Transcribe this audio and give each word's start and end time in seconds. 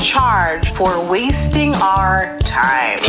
Charge 0.00 0.70
for 0.72 1.08
wasting 1.10 1.74
our 1.76 2.38
time. 2.40 3.00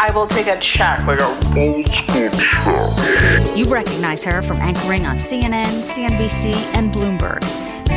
I 0.00 0.10
will 0.14 0.26
take 0.26 0.46
a 0.46 0.58
check. 0.60 1.04
Like 1.06 1.20
a 1.20 1.26
old 1.56 1.88
school 1.88 3.56
You 3.56 3.64
recognize 3.66 4.24
her 4.24 4.42
from 4.42 4.58
anchoring 4.58 5.06
on 5.06 5.16
CNN, 5.16 5.82
CNBC, 5.82 6.54
and 6.74 6.92
Bloomberg. 6.92 7.40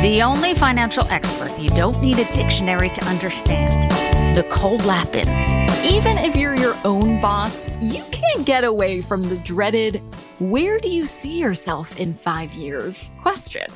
The 0.02 0.22
only 0.22 0.54
financial 0.54 1.06
expert 1.08 1.56
you 1.58 1.68
don't 1.70 2.00
need 2.00 2.18
a 2.18 2.32
dictionary 2.32 2.88
to 2.90 3.04
understand. 3.04 3.90
Nicole 4.34 4.78
Lapin. 4.78 5.28
Even 5.84 6.16
if 6.18 6.36
you're 6.36 6.54
your 6.56 6.76
own 6.84 7.20
boss, 7.20 7.68
you 7.80 8.02
can't 8.10 8.46
get 8.46 8.64
away 8.64 9.02
from 9.02 9.22
the 9.22 9.36
dreaded, 9.38 10.02
where 10.38 10.78
do 10.78 10.88
you 10.88 11.06
see 11.06 11.38
yourself 11.38 11.98
in 11.98 12.14
five 12.14 12.52
years 12.52 13.10
question. 13.22 13.66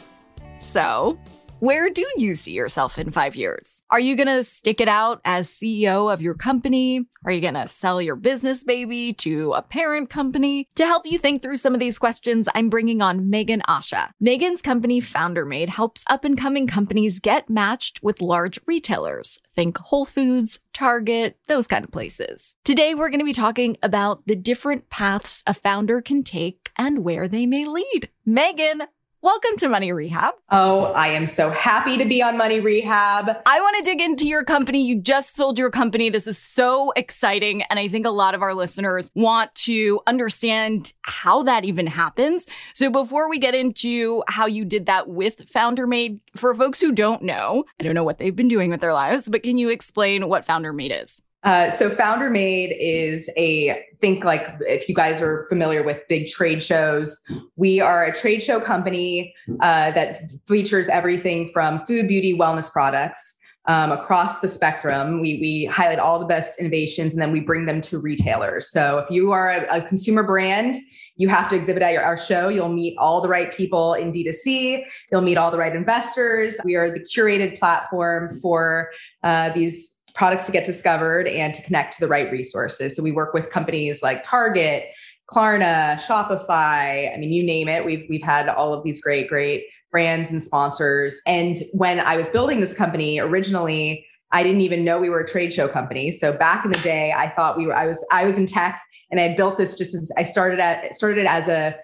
So, 0.60 1.18
where 1.64 1.88
do 1.90 2.06
you 2.16 2.34
see 2.34 2.52
yourself 2.52 2.98
in 2.98 3.10
five 3.10 3.36
years? 3.36 3.82
Are 3.90 4.00
you 4.00 4.16
going 4.16 4.28
to 4.28 4.44
stick 4.44 4.80
it 4.80 4.88
out 4.88 5.20
as 5.24 5.48
CEO 5.48 6.12
of 6.12 6.20
your 6.20 6.34
company? 6.34 7.06
Are 7.24 7.32
you 7.32 7.40
going 7.40 7.54
to 7.54 7.68
sell 7.68 8.02
your 8.02 8.16
business 8.16 8.64
baby 8.64 9.12
to 9.14 9.52
a 9.52 9.62
parent 9.62 10.10
company? 10.10 10.68
To 10.74 10.84
help 10.86 11.06
you 11.06 11.18
think 11.18 11.42
through 11.42 11.58
some 11.58 11.74
of 11.74 11.80
these 11.80 11.98
questions, 11.98 12.48
I'm 12.54 12.68
bringing 12.68 13.00
on 13.02 13.30
Megan 13.30 13.62
Asha. 13.68 14.10
Megan's 14.20 14.62
company 14.62 15.00
Founder 15.00 15.34
FounderMade 15.34 15.68
helps 15.68 16.04
up 16.08 16.24
and 16.24 16.38
coming 16.38 16.66
companies 16.66 17.18
get 17.18 17.50
matched 17.50 18.02
with 18.02 18.20
large 18.20 18.60
retailers. 18.66 19.38
Think 19.54 19.78
Whole 19.78 20.04
Foods, 20.04 20.60
Target, 20.72 21.38
those 21.46 21.66
kind 21.66 21.84
of 21.84 21.90
places. 21.90 22.54
Today, 22.64 22.94
we're 22.94 23.08
going 23.08 23.20
to 23.20 23.24
be 23.24 23.32
talking 23.32 23.76
about 23.82 24.26
the 24.26 24.36
different 24.36 24.90
paths 24.90 25.42
a 25.46 25.54
founder 25.54 26.00
can 26.00 26.22
take 26.22 26.70
and 26.76 27.04
where 27.04 27.28
they 27.28 27.46
may 27.46 27.64
lead. 27.64 28.10
Megan, 28.26 28.82
welcome 29.24 29.56
to 29.56 29.70
Money 29.70 29.90
Rehab. 29.90 30.34
Oh, 30.50 30.92
I 30.92 31.08
am 31.08 31.26
so 31.26 31.48
happy 31.48 31.96
to 31.96 32.04
be 32.04 32.22
on 32.22 32.36
Money 32.36 32.60
Rehab. 32.60 33.34
I 33.46 33.58
want 33.58 33.76
to 33.78 33.82
dig 33.82 34.02
into 34.02 34.28
your 34.28 34.44
company. 34.44 34.86
You 34.86 35.00
just 35.00 35.34
sold 35.34 35.58
your 35.58 35.70
company. 35.70 36.10
This 36.10 36.26
is 36.26 36.36
so 36.36 36.92
exciting. 36.94 37.62
And 37.62 37.78
I 37.78 37.88
think 37.88 38.04
a 38.04 38.10
lot 38.10 38.34
of 38.34 38.42
our 38.42 38.52
listeners 38.52 39.10
want 39.14 39.54
to 39.54 40.02
understand 40.06 40.92
how 41.00 41.42
that 41.44 41.64
even 41.64 41.86
happens. 41.86 42.46
So 42.74 42.90
before 42.90 43.30
we 43.30 43.38
get 43.38 43.54
into 43.54 44.22
how 44.28 44.44
you 44.44 44.62
did 44.62 44.84
that 44.86 45.08
with 45.08 45.50
FounderMade, 45.50 46.20
for 46.36 46.54
folks 46.54 46.78
who 46.78 46.92
don't 46.92 47.22
know, 47.22 47.64
I 47.80 47.82
don't 47.82 47.94
know 47.94 48.04
what 48.04 48.18
they've 48.18 48.36
been 48.36 48.48
doing 48.48 48.68
with 48.68 48.82
their 48.82 48.92
lives, 48.92 49.30
but 49.30 49.42
can 49.42 49.56
you 49.56 49.70
explain 49.70 50.28
what 50.28 50.46
FounderMade 50.46 51.02
is? 51.02 51.22
Uh, 51.44 51.68
so 51.70 51.90
Founder 51.90 52.30
Made 52.30 52.74
is 52.80 53.30
a 53.36 53.84
think 54.00 54.24
like 54.24 54.48
if 54.60 54.88
you 54.88 54.94
guys 54.94 55.20
are 55.20 55.46
familiar 55.48 55.82
with 55.82 56.00
big 56.08 56.26
trade 56.26 56.62
shows, 56.62 57.18
we 57.56 57.80
are 57.80 58.04
a 58.04 58.12
trade 58.14 58.42
show 58.42 58.60
company 58.60 59.34
uh, 59.60 59.90
that 59.92 60.22
features 60.48 60.88
everything 60.88 61.50
from 61.52 61.84
food, 61.86 62.08
beauty, 62.08 62.36
wellness 62.36 62.70
products. 62.70 63.38
Um, 63.66 63.92
across 63.92 64.40
the 64.40 64.48
spectrum, 64.48 65.22
we 65.22 65.38
we 65.40 65.64
highlight 65.66 65.98
all 65.98 66.18
the 66.18 66.26
best 66.26 66.60
innovations 66.60 67.14
and 67.14 67.22
then 67.22 67.32
we 67.32 67.40
bring 67.40 67.64
them 67.64 67.80
to 67.82 67.98
retailers. 67.98 68.70
So 68.70 68.98
if 68.98 69.10
you 69.10 69.32
are 69.32 69.50
a, 69.50 69.78
a 69.78 69.80
consumer 69.80 70.22
brand, 70.22 70.74
you 71.16 71.28
have 71.28 71.48
to 71.48 71.56
exhibit 71.56 71.82
at 71.82 71.92
your, 71.92 72.02
our 72.02 72.18
show. 72.18 72.48
You'll 72.48 72.68
meet 72.68 72.94
all 72.98 73.22
the 73.22 73.28
right 73.28 73.54
people 73.54 73.94
in 73.94 74.12
D2C. 74.12 74.84
You'll 75.10 75.22
meet 75.22 75.38
all 75.38 75.50
the 75.50 75.56
right 75.56 75.74
investors. 75.74 76.58
We 76.62 76.74
are 76.74 76.90
the 76.90 77.00
curated 77.00 77.58
platform 77.58 78.38
for 78.42 78.90
uh, 79.22 79.48
these 79.50 79.98
products 80.14 80.46
to 80.46 80.52
get 80.52 80.64
discovered 80.64 81.26
and 81.26 81.54
to 81.54 81.62
connect 81.62 81.94
to 81.94 82.00
the 82.00 82.08
right 82.08 82.30
resources. 82.30 82.96
So 82.96 83.02
we 83.02 83.12
work 83.12 83.34
with 83.34 83.50
companies 83.50 84.02
like 84.02 84.22
Target, 84.22 84.86
Klarna, 85.30 85.96
Shopify. 85.96 87.12
I 87.12 87.16
mean, 87.18 87.32
you 87.32 87.42
name 87.42 87.68
it. 87.68 87.84
We've 87.84 88.06
we've 88.08 88.22
had 88.22 88.48
all 88.48 88.72
of 88.72 88.84
these 88.84 89.00
great, 89.00 89.28
great 89.28 89.64
brands 89.90 90.30
and 90.30 90.42
sponsors. 90.42 91.20
And 91.26 91.56
when 91.72 92.00
I 92.00 92.16
was 92.16 92.28
building 92.30 92.60
this 92.60 92.74
company 92.74 93.18
originally, 93.18 94.06
I 94.32 94.42
didn't 94.42 94.62
even 94.62 94.84
know 94.84 94.98
we 94.98 95.08
were 95.08 95.20
a 95.20 95.26
trade 95.26 95.52
show 95.52 95.68
company. 95.68 96.10
So 96.10 96.32
back 96.32 96.64
in 96.64 96.72
the 96.72 96.78
day, 96.78 97.12
I 97.16 97.30
thought 97.30 97.56
we 97.56 97.66
were. 97.66 97.76
I 97.76 97.86
was 97.86 98.04
I 98.12 98.24
was 98.24 98.38
in 98.38 98.46
tech, 98.46 98.82
and 99.10 99.20
I 99.20 99.34
built 99.34 99.58
this 99.58 99.76
just 99.76 99.94
as 99.94 100.10
I 100.18 100.24
started 100.24 100.60
at 100.60 100.94
started 100.94 101.26
as 101.26 101.48
a 101.48 101.76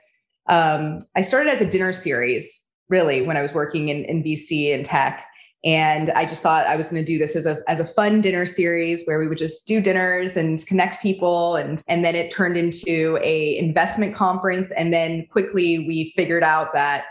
um, 0.48 0.98
I 1.16 1.22
started 1.22 1.52
as 1.52 1.60
a 1.60 1.66
dinner 1.66 1.92
series 1.92 2.64
really 2.88 3.22
when 3.22 3.36
I 3.36 3.42
was 3.42 3.54
working 3.54 3.88
in 3.88 4.04
in 4.04 4.22
VC 4.22 4.74
and 4.74 4.84
tech. 4.84 5.24
And 5.64 6.10
I 6.10 6.24
just 6.24 6.42
thought 6.42 6.66
I 6.66 6.76
was 6.76 6.88
going 6.88 7.04
to 7.04 7.12
do 7.12 7.18
this 7.18 7.36
as 7.36 7.44
a 7.44 7.60
as 7.68 7.80
a 7.80 7.84
fun 7.84 8.20
dinner 8.22 8.46
series 8.46 9.04
where 9.04 9.18
we 9.18 9.28
would 9.28 9.38
just 9.38 9.66
do 9.66 9.80
dinners 9.80 10.36
and 10.36 10.64
connect 10.66 11.02
people. 11.02 11.56
And 11.56 11.82
and 11.86 12.04
then 12.04 12.14
it 12.14 12.30
turned 12.30 12.56
into 12.56 13.18
a 13.22 13.58
investment 13.58 14.14
conference. 14.14 14.70
And 14.72 14.92
then 14.92 15.26
quickly 15.26 15.86
we 15.86 16.12
figured 16.16 16.42
out 16.42 16.72
that 16.72 17.04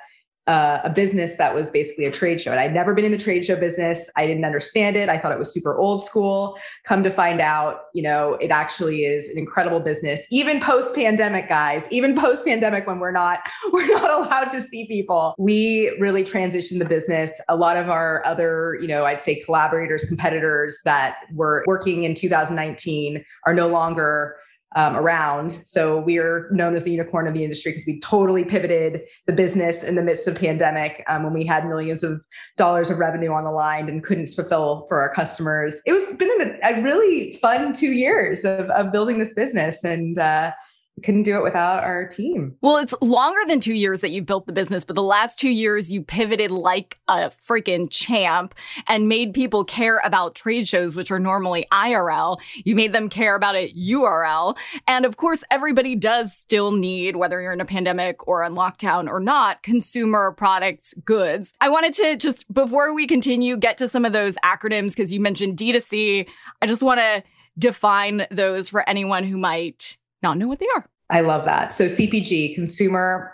uh, 0.49 0.81
a 0.83 0.89
business 0.89 1.35
that 1.35 1.53
was 1.53 1.69
basically 1.69 2.05
a 2.05 2.11
trade 2.11 2.41
show. 2.41 2.49
And 2.49 2.59
I'd 2.59 2.73
never 2.73 2.95
been 2.95 3.05
in 3.05 3.11
the 3.11 3.19
trade 3.19 3.45
show 3.45 3.55
business. 3.55 4.09
I 4.17 4.25
didn't 4.25 4.43
understand 4.43 4.95
it. 4.95 5.07
I 5.07 5.15
thought 5.19 5.31
it 5.31 5.37
was 5.37 5.53
super 5.53 5.77
old 5.77 6.03
school. 6.03 6.57
Come 6.85 7.03
to 7.03 7.11
find 7.11 7.39
out, 7.39 7.81
you 7.93 8.01
know, 8.01 8.33
it 8.41 8.49
actually 8.49 9.05
is 9.05 9.29
an 9.29 9.37
incredible 9.37 9.79
business. 9.79 10.25
Even 10.31 10.59
post 10.59 10.95
pandemic, 10.95 11.49
guys, 11.49 11.87
even 11.91 12.15
post 12.15 12.45
pandemic, 12.45 12.87
when 12.87 12.97
we're 12.97 13.11
not 13.11 13.47
we're 13.71 13.87
not 13.87 14.11
allowed 14.11 14.49
to 14.49 14.59
see 14.59 14.87
people, 14.87 15.35
we 15.37 15.95
really 15.99 16.23
transitioned 16.23 16.79
the 16.79 16.85
business. 16.85 17.39
A 17.47 17.55
lot 17.55 17.77
of 17.77 17.91
our 17.91 18.25
other, 18.25 18.75
you 18.81 18.87
know, 18.87 19.05
I'd 19.05 19.21
say 19.21 19.35
collaborators, 19.41 20.03
competitors 20.05 20.81
that 20.83 21.17
were 21.31 21.63
working 21.67 22.05
in 22.05 22.15
2019 22.15 23.23
are 23.45 23.53
no 23.53 23.67
longer 23.67 24.35
um, 24.75 24.95
around. 24.95 25.61
So 25.65 25.99
we 25.99 26.19
are 26.19 26.47
known 26.51 26.75
as 26.75 26.83
the 26.83 26.91
unicorn 26.91 27.27
of 27.27 27.33
the 27.33 27.43
industry 27.43 27.71
because 27.71 27.87
we 27.87 27.99
totally 27.99 28.43
pivoted 28.43 29.01
the 29.25 29.33
business 29.33 29.83
in 29.83 29.95
the 29.95 30.03
midst 30.03 30.27
of 30.27 30.35
pandemic 30.35 31.03
um, 31.07 31.23
when 31.23 31.33
we 31.33 31.45
had 31.45 31.67
millions 31.67 32.03
of 32.03 32.21
dollars 32.57 32.89
of 32.89 32.99
revenue 32.99 33.31
on 33.31 33.43
the 33.43 33.51
line 33.51 33.89
and 33.89 34.03
couldn't 34.03 34.27
fulfill 34.27 34.85
for 34.87 35.01
our 35.01 35.13
customers. 35.13 35.81
It 35.85 35.93
was 35.93 36.13
been 36.13 36.29
a, 36.41 36.59
a 36.63 36.83
really 36.83 37.33
fun 37.41 37.73
two 37.73 37.93
years 37.93 38.45
of, 38.45 38.69
of 38.69 38.91
building 38.91 39.17
this 39.17 39.33
business 39.33 39.83
and 39.83 40.17
uh, 40.17 40.51
couldn't 40.99 41.23
do 41.23 41.37
it 41.37 41.43
without 41.43 41.83
our 41.83 42.07
team. 42.07 42.55
Well, 42.61 42.77
it's 42.77 42.93
longer 43.01 43.41
than 43.47 43.59
two 43.59 43.73
years 43.73 44.01
that 44.01 44.09
you 44.09 44.21
built 44.21 44.45
the 44.45 44.53
business, 44.53 44.83
but 44.85 44.95
the 44.95 45.03
last 45.03 45.39
two 45.39 45.49
years 45.49 45.91
you 45.91 46.01
pivoted 46.01 46.51
like 46.51 46.97
a 47.07 47.31
freaking 47.47 47.87
champ 47.89 48.55
and 48.87 49.07
made 49.07 49.33
people 49.33 49.63
care 49.63 50.01
about 50.03 50.35
trade 50.35 50.67
shows, 50.67 50.95
which 50.95 51.11
are 51.11 51.19
normally 51.19 51.67
IRL. 51.71 52.39
You 52.63 52.75
made 52.75 52.93
them 52.93 53.09
care 53.09 53.35
about 53.35 53.55
it 53.55 53.75
URL. 53.75 54.57
And 54.87 55.05
of 55.05 55.17
course, 55.17 55.43
everybody 55.51 55.95
does 55.95 56.35
still 56.35 56.71
need, 56.71 57.15
whether 57.15 57.41
you're 57.41 57.53
in 57.53 57.61
a 57.61 57.65
pandemic 57.65 58.27
or 58.27 58.43
on 58.43 58.55
lockdown 58.55 59.07
or 59.07 59.19
not, 59.19 59.63
consumer 59.63 60.31
products, 60.31 60.93
goods. 61.05 61.53
I 61.61 61.69
wanted 61.69 61.93
to 61.93 62.15
just, 62.17 62.51
before 62.53 62.93
we 62.93 63.07
continue, 63.07 63.57
get 63.57 63.77
to 63.79 63.89
some 63.89 64.05
of 64.05 64.13
those 64.13 64.35
acronyms 64.43 64.89
because 64.89 65.13
you 65.13 65.19
mentioned 65.19 65.57
D2C. 65.57 66.27
I 66.61 66.67
just 66.67 66.83
want 66.83 66.99
to 66.99 67.23
define 67.57 68.25
those 68.31 68.69
for 68.69 68.87
anyone 68.87 69.23
who 69.23 69.37
might 69.37 69.97
not 70.21 70.37
know 70.37 70.47
what 70.47 70.59
they 70.59 70.67
are. 70.75 70.85
I 71.09 71.21
love 71.21 71.45
that. 71.45 71.71
So 71.71 71.85
CPG, 71.85 72.55
consumer 72.55 73.33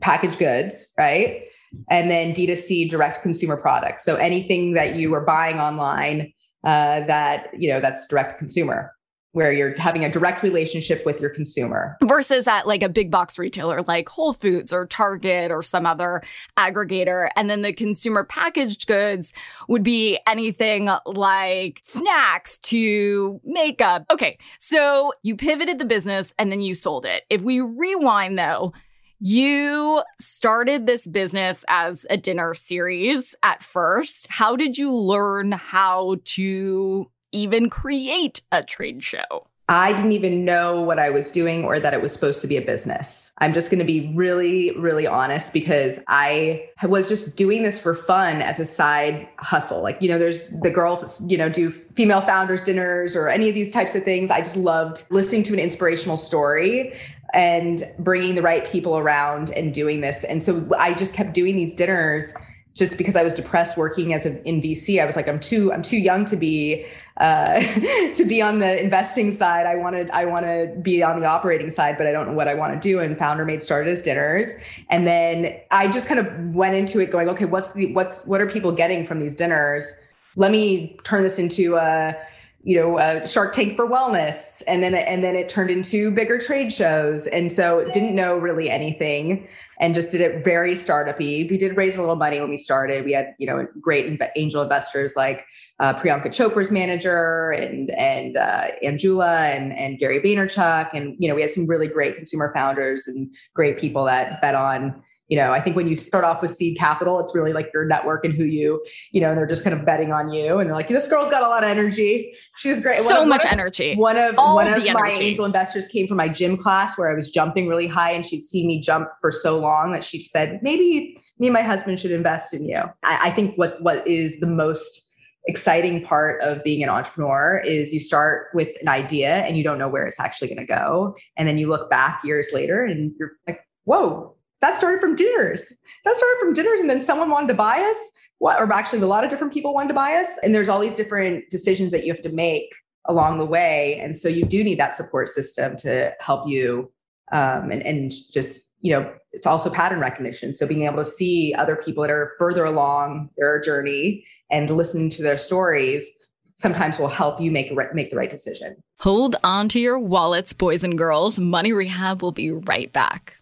packaged 0.00 0.38
goods, 0.38 0.86
right? 0.98 1.42
And 1.90 2.08
then 2.10 2.34
D2C, 2.34 2.88
direct 2.88 3.22
consumer 3.22 3.56
products. 3.56 4.04
So 4.04 4.16
anything 4.16 4.72
that 4.74 4.96
you 4.96 5.12
are 5.14 5.20
buying 5.24 5.58
online 5.58 6.32
uh, 6.64 7.06
that, 7.06 7.48
you 7.56 7.68
know, 7.68 7.80
that's 7.80 8.06
direct 8.06 8.38
consumer, 8.38 8.92
where 9.36 9.52
you're 9.52 9.78
having 9.78 10.02
a 10.02 10.08
direct 10.10 10.42
relationship 10.42 11.04
with 11.04 11.20
your 11.20 11.28
consumer. 11.28 11.98
versus 12.02 12.48
at 12.48 12.66
like 12.66 12.82
a 12.82 12.88
big 12.88 13.10
box 13.10 13.38
retailer 13.38 13.82
like 13.82 14.08
Whole 14.08 14.32
Foods 14.32 14.72
or 14.72 14.86
Target 14.86 15.50
or 15.50 15.62
some 15.62 15.84
other 15.84 16.22
aggregator. 16.56 17.28
And 17.36 17.50
then 17.50 17.60
the 17.60 17.74
consumer 17.74 18.24
packaged 18.24 18.86
goods 18.86 19.34
would 19.68 19.82
be 19.82 20.18
anything 20.26 20.88
like 21.04 21.82
snacks 21.84 22.56
to 22.60 23.38
makeup. 23.44 24.06
Okay. 24.10 24.38
So 24.58 25.12
you 25.22 25.36
pivoted 25.36 25.78
the 25.78 25.84
business 25.84 26.32
and 26.38 26.50
then 26.50 26.62
you 26.62 26.74
sold 26.74 27.04
it. 27.04 27.24
If 27.28 27.42
we 27.42 27.60
rewind 27.60 28.38
though, 28.38 28.72
You 29.18 30.02
started 30.20 30.86
this 30.86 31.06
business 31.06 31.64
as 31.68 32.04
a 32.10 32.18
dinner 32.18 32.52
series 32.52 33.34
at 33.42 33.62
first. 33.62 34.26
How 34.28 34.56
did 34.56 34.76
you 34.76 34.94
learn 34.94 35.52
how 35.52 36.16
to 36.24 37.10
even 37.36 37.68
create 37.68 38.40
a 38.50 38.62
trade 38.62 39.04
show? 39.04 39.46
I 39.68 39.92
didn't 39.92 40.12
even 40.12 40.44
know 40.44 40.80
what 40.80 41.00
I 41.00 41.10
was 41.10 41.30
doing 41.32 41.64
or 41.64 41.80
that 41.80 41.92
it 41.92 42.00
was 42.00 42.12
supposed 42.12 42.40
to 42.42 42.46
be 42.46 42.56
a 42.56 42.62
business. 42.62 43.32
I'm 43.38 43.52
just 43.52 43.68
going 43.68 43.80
to 43.80 43.84
be 43.84 44.12
really, 44.14 44.70
really 44.78 45.08
honest 45.08 45.52
because 45.52 45.98
I 46.06 46.68
was 46.84 47.08
just 47.08 47.36
doing 47.36 47.64
this 47.64 47.80
for 47.80 47.96
fun 47.96 48.42
as 48.42 48.60
a 48.60 48.64
side 48.64 49.28
hustle. 49.38 49.82
Like, 49.82 50.00
you 50.00 50.08
know, 50.08 50.20
there's 50.20 50.46
the 50.62 50.70
girls 50.70 51.00
that, 51.00 51.28
you 51.28 51.36
know, 51.36 51.48
do 51.48 51.72
female 51.72 52.20
founders 52.20 52.62
dinners 52.62 53.16
or 53.16 53.28
any 53.28 53.48
of 53.48 53.56
these 53.56 53.72
types 53.72 53.96
of 53.96 54.04
things. 54.04 54.30
I 54.30 54.40
just 54.40 54.56
loved 54.56 55.02
listening 55.10 55.42
to 55.44 55.52
an 55.52 55.58
inspirational 55.58 56.16
story 56.16 56.96
and 57.34 57.82
bringing 57.98 58.36
the 58.36 58.42
right 58.42 58.68
people 58.68 58.96
around 58.96 59.50
and 59.50 59.74
doing 59.74 60.00
this. 60.00 60.22
And 60.22 60.40
so 60.44 60.64
I 60.78 60.94
just 60.94 61.12
kept 61.12 61.34
doing 61.34 61.56
these 61.56 61.74
dinners 61.74 62.32
just 62.76 62.98
because 62.98 63.16
I 63.16 63.22
was 63.22 63.32
depressed 63.32 63.78
working 63.78 64.12
as 64.12 64.26
a, 64.26 64.42
in 64.46 64.60
VC, 64.60 65.00
I 65.02 65.06
was 65.06 65.16
like, 65.16 65.28
I'm 65.28 65.40
too, 65.40 65.72
I'm 65.72 65.80
too 65.80 65.96
young 65.96 66.26
to 66.26 66.36
be, 66.36 66.84
uh, 67.16 67.60
to 68.14 68.24
be 68.26 68.42
on 68.42 68.58
the 68.58 68.78
investing 68.78 69.30
side. 69.32 69.64
I 69.64 69.76
wanted, 69.76 70.10
I 70.10 70.26
want 70.26 70.44
to 70.44 70.76
be 70.82 71.02
on 71.02 71.18
the 71.18 71.26
operating 71.26 71.70
side, 71.70 71.96
but 71.96 72.06
I 72.06 72.12
don't 72.12 72.28
know 72.28 72.34
what 72.34 72.48
I 72.48 72.54
want 72.54 72.74
to 72.74 72.78
do. 72.78 72.98
And 72.98 73.18
Founder 73.18 73.46
Made 73.46 73.62
started 73.62 73.90
as 73.90 74.02
dinners, 74.02 74.52
and 74.90 75.06
then 75.06 75.58
I 75.70 75.88
just 75.88 76.06
kind 76.06 76.20
of 76.20 76.54
went 76.54 76.74
into 76.74 77.00
it 77.00 77.10
going, 77.10 77.30
okay, 77.30 77.46
what's 77.46 77.72
the, 77.72 77.94
what's, 77.94 78.26
what 78.26 78.42
are 78.42 78.48
people 78.48 78.72
getting 78.72 79.06
from 79.06 79.20
these 79.20 79.34
dinners? 79.34 79.90
Let 80.36 80.50
me 80.50 80.98
turn 81.02 81.22
this 81.22 81.38
into 81.38 81.76
a, 81.76 82.14
you 82.62 82.76
know, 82.76 82.98
a 82.98 83.26
Shark 83.26 83.54
Tank 83.54 83.76
for 83.76 83.88
wellness, 83.88 84.62
and 84.66 84.82
then 84.82 84.92
and 84.94 85.22
then 85.22 85.36
it 85.36 85.48
turned 85.48 85.70
into 85.70 86.10
bigger 86.10 86.38
trade 86.38 86.72
shows, 86.72 87.28
and 87.28 87.50
so 87.50 87.88
didn't 87.92 88.16
know 88.16 88.36
really 88.36 88.68
anything 88.68 89.46
and 89.80 89.94
just 89.94 90.10
did 90.10 90.20
it 90.20 90.44
very 90.44 90.74
startupy. 90.74 91.48
We 91.50 91.58
did 91.58 91.76
raise 91.76 91.96
a 91.96 92.00
little 92.00 92.16
money 92.16 92.40
when 92.40 92.50
we 92.50 92.56
started. 92.56 93.04
We 93.04 93.12
had, 93.12 93.34
you 93.38 93.46
know, 93.46 93.66
great 93.80 94.20
angel 94.36 94.62
investors 94.62 95.14
like 95.16 95.44
uh, 95.80 95.94
Priyanka 95.94 96.26
Chopra's 96.26 96.70
manager 96.70 97.50
and 97.50 97.90
and 97.90 98.36
uh, 98.36 98.68
Angela 98.82 99.46
and 99.48 99.72
and 99.72 99.98
Gary 99.98 100.20
Vaynerchuk, 100.20 100.94
and 100.94 101.14
you 101.18 101.28
know, 101.28 101.34
we 101.34 101.42
had 101.42 101.50
some 101.50 101.66
really 101.66 101.88
great 101.88 102.16
consumer 102.16 102.52
founders 102.54 103.06
and 103.06 103.30
great 103.54 103.78
people 103.78 104.04
that 104.04 104.40
bet 104.40 104.54
on 104.54 105.02
you 105.28 105.36
know, 105.36 105.52
I 105.52 105.60
think 105.60 105.74
when 105.74 105.88
you 105.88 105.96
start 105.96 106.24
off 106.24 106.40
with 106.40 106.52
seed 106.52 106.78
capital, 106.78 107.18
it's 107.18 107.34
really 107.34 107.52
like 107.52 107.70
your 107.74 107.84
network 107.84 108.24
and 108.24 108.32
who 108.32 108.44
you, 108.44 108.84
you 109.10 109.20
know, 109.20 109.30
and 109.30 109.38
they're 109.38 109.46
just 109.46 109.64
kind 109.64 109.76
of 109.76 109.84
betting 109.84 110.12
on 110.12 110.32
you. 110.32 110.58
And 110.58 110.68
they're 110.68 110.76
like, 110.76 110.88
this 110.88 111.08
girl's 111.08 111.28
got 111.28 111.42
a 111.42 111.48
lot 111.48 111.64
of 111.64 111.68
energy. 111.70 112.32
She's 112.56 112.80
great. 112.80 112.96
So 112.96 113.22
of, 113.22 113.28
much 113.28 113.44
of, 113.44 113.50
energy. 113.50 113.96
One 113.96 114.16
of 114.16 114.38
All 114.38 114.54
one 114.54 114.72
of 114.72 114.82
my 114.84 115.16
angel 115.18 115.44
investors 115.44 115.86
came 115.88 116.06
from 116.06 116.16
my 116.16 116.28
gym 116.28 116.56
class 116.56 116.96
where 116.96 117.10
I 117.10 117.14
was 117.14 117.28
jumping 117.28 117.66
really 117.66 117.88
high 117.88 118.12
and 118.12 118.24
she'd 118.24 118.42
seen 118.42 118.68
me 118.68 118.80
jump 118.80 119.08
for 119.20 119.32
so 119.32 119.58
long 119.58 119.92
that 119.92 120.04
she 120.04 120.22
said, 120.22 120.60
maybe 120.62 121.18
me 121.38 121.48
and 121.48 121.54
my 121.54 121.62
husband 121.62 121.98
should 121.98 122.12
invest 122.12 122.54
in 122.54 122.64
you. 122.64 122.82
I, 123.02 123.28
I 123.28 123.30
think 123.32 123.56
what 123.56 123.82
what 123.82 124.06
is 124.06 124.38
the 124.38 124.46
most 124.46 125.02
exciting 125.48 126.04
part 126.04 126.40
of 126.40 126.62
being 126.64 126.82
an 126.82 126.88
entrepreneur 126.88 127.62
is 127.64 127.92
you 127.92 128.00
start 128.00 128.48
with 128.52 128.68
an 128.80 128.88
idea 128.88 129.38
and 129.38 129.56
you 129.56 129.62
don't 129.62 129.78
know 129.78 129.88
where 129.88 130.06
it's 130.06 130.18
actually 130.18 130.48
going 130.48 130.58
to 130.58 130.64
go. 130.66 131.14
And 131.36 131.46
then 131.46 131.56
you 131.56 131.68
look 131.68 131.88
back 131.88 132.22
years 132.24 132.48
later 132.52 132.84
and 132.84 133.12
you're 133.18 133.32
like, 133.46 133.60
whoa, 133.84 134.36
that 134.60 134.74
started 134.74 135.00
from 135.00 135.14
dinners. 135.14 135.72
That 136.04 136.16
started 136.16 136.36
from 136.40 136.52
dinners, 136.52 136.80
and 136.80 136.88
then 136.88 137.00
someone 137.00 137.30
wanted 137.30 137.48
to 137.48 137.54
buy 137.54 137.80
us. 137.80 138.10
What, 138.38 138.60
or 138.60 138.70
actually, 138.72 139.00
a 139.00 139.06
lot 139.06 139.24
of 139.24 139.30
different 139.30 139.52
people 139.52 139.74
wanted 139.74 139.88
to 139.88 139.94
buy 139.94 140.14
us. 140.14 140.38
And 140.42 140.54
there's 140.54 140.68
all 140.68 140.80
these 140.80 140.94
different 140.94 141.48
decisions 141.50 141.90
that 141.92 142.04
you 142.04 142.12
have 142.12 142.22
to 142.22 142.30
make 142.30 142.74
along 143.06 143.38
the 143.38 143.46
way, 143.46 143.98
and 144.00 144.16
so 144.16 144.28
you 144.28 144.44
do 144.44 144.64
need 144.64 144.78
that 144.78 144.96
support 144.96 145.28
system 145.28 145.76
to 145.78 146.12
help 146.20 146.48
you. 146.48 146.90
Um, 147.32 147.70
and 147.70 147.82
and 147.82 148.12
just 148.32 148.66
you 148.82 148.92
know, 148.92 149.12
it's 149.32 149.46
also 149.46 149.68
pattern 149.68 150.00
recognition. 150.00 150.52
So 150.52 150.66
being 150.66 150.82
able 150.82 150.98
to 150.98 151.04
see 151.04 151.54
other 151.58 151.76
people 151.76 152.02
that 152.02 152.10
are 152.10 152.34
further 152.38 152.64
along 152.64 153.30
their 153.36 153.60
journey 153.60 154.24
and 154.50 154.70
listening 154.70 155.10
to 155.10 155.22
their 155.22 155.38
stories 155.38 156.08
sometimes 156.54 156.98
will 156.98 157.08
help 157.08 157.40
you 157.40 157.50
make 157.50 157.72
make 157.94 158.10
the 158.10 158.16
right 158.16 158.30
decision. 158.30 158.76
Hold 159.00 159.36
on 159.42 159.68
to 159.70 159.80
your 159.80 159.98
wallets, 159.98 160.52
boys 160.52 160.84
and 160.84 160.96
girls. 160.96 161.38
Money 161.38 161.72
Rehab 161.72 162.22
will 162.22 162.32
be 162.32 162.50
right 162.50 162.92
back. 162.92 163.36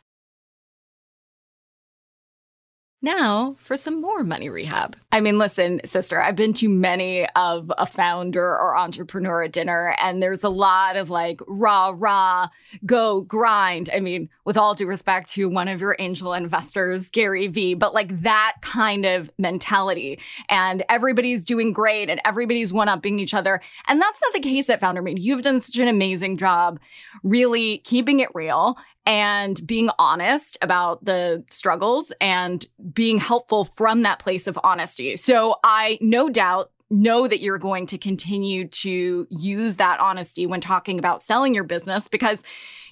Now 3.05 3.57
for 3.59 3.77
some 3.77 4.01
more 4.01 4.25
money 4.25 4.49
rehab. 4.49 4.97
I 5.13 5.21
mean, 5.21 5.37
listen, 5.37 5.79
sister, 5.85 6.23
I've 6.23 6.37
been 6.37 6.55
to 6.55 6.71
many 6.71 7.29
of 7.37 7.71
a 7.77 7.85
founder 7.85 8.43
or 8.43 8.79
entrepreneur 8.79 9.43
at 9.43 9.53
dinner, 9.53 9.95
and 10.03 10.23
there's 10.23 10.43
a 10.43 10.49
lot 10.49 10.97
of 10.97 11.11
like 11.11 11.43
rah, 11.47 11.93
rah, 11.95 12.49
go 12.87 13.21
grind. 13.21 13.91
I 13.93 14.01
mean, 14.01 14.31
with 14.47 14.57
all 14.57 14.75
due 14.75 14.87
respect 14.87 15.31
to 15.33 15.51
one 15.51 15.69
of 15.69 15.83
your 15.83 15.97
angel 15.99 16.33
investors, 16.33 17.11
Gary 17.11 17.47
Vee, 17.47 17.75
but 17.75 17.93
like 17.93 18.23
that 18.23 18.55
kind 18.63 19.05
of 19.05 19.31
mentality. 19.37 20.19
And 20.49 20.83
everybody's 20.89 21.45
doing 21.45 21.75
great 21.75 22.09
and 22.09 22.23
everybody's 22.25 22.73
one 22.73 22.89
upping 22.89 23.21
each 23.21 23.35
other. 23.35 23.61
And 23.87 24.01
that's 24.01 24.23
not 24.23 24.33
the 24.33 24.41
case 24.41 24.71
at 24.71 24.81
Founder 24.81 25.03
Made. 25.03 25.19
You've 25.19 25.43
done 25.43 25.61
such 25.61 25.77
an 25.77 25.89
amazing 25.89 26.39
job 26.39 26.81
really 27.23 27.79
keeping 27.85 28.21
it 28.21 28.31
real 28.35 28.79
and 29.07 29.65
being 29.67 29.91
honest 29.99 30.57
about 30.63 31.05
the 31.05 31.45
struggles 31.51 32.13
and 32.21 32.67
being 32.93 33.19
helpful 33.19 33.65
from 33.65 34.03
that 34.03 34.19
place 34.19 34.47
of 34.47 34.59
honesty. 34.65 35.17
So 35.17 35.57
I 35.63 35.99
no 36.01 36.29
doubt 36.29 36.71
know 36.91 37.27
that 37.27 37.41
you're 37.41 37.59
going 37.59 37.87
to 37.87 37.99
continue 37.99 38.69
to 38.69 39.27
use 39.31 39.77
that 39.77 40.01
honesty 40.01 40.47
when 40.47 40.61
talking 40.61 40.99
about 40.99 41.23
selling 41.23 41.55
your 41.55 41.65
business 41.65 42.09
because 42.09 42.43